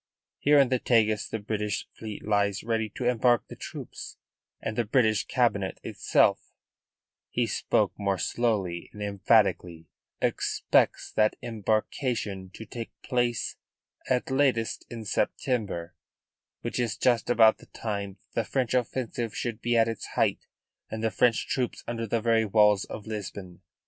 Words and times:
Here 0.39 0.57
in 0.57 0.69
the 0.69 0.79
Tagus 0.79 1.29
the 1.29 1.37
British 1.37 1.87
fleet 1.93 2.25
lies 2.25 2.63
ready 2.63 2.89
to 2.95 3.05
embark 3.05 3.47
the 3.49 3.55
troops, 3.55 4.17
and 4.59 4.75
the 4.75 4.83
British 4.83 5.27
Cabinet 5.27 5.79
itself" 5.83 6.41
(he 7.29 7.45
spoke 7.45 7.93
more 7.99 8.17
slowly 8.17 8.89
and 8.93 9.03
emphatically) 9.03 9.85
"expects 10.19 11.11
that 11.11 11.35
embarkation 11.43 12.49
to 12.55 12.65
take 12.65 12.91
place 13.03 13.57
at 14.09 14.31
latest 14.31 14.87
in 14.89 15.05
September, 15.05 15.93
which 16.61 16.79
is 16.79 16.97
just 16.97 17.29
about 17.29 17.59
the 17.59 17.67
time 17.67 18.13
that 18.33 18.41
the 18.41 18.43
French 18.49 18.73
offensive 18.73 19.35
should 19.37 19.61
be 19.61 19.77
at 19.77 19.87
its 19.87 20.07
height 20.17 20.47
and 20.89 21.03
the 21.03 21.11
French 21.11 21.47
troops 21.47 21.83
under 21.87 22.07
the 22.07 22.21
very 22.21 22.43
walls 22.43 22.85
of 22.85 23.05
Lisbon. 23.05 23.61